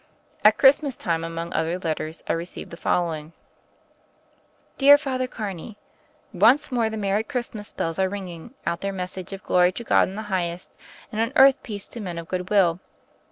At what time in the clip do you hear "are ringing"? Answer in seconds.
7.99-8.55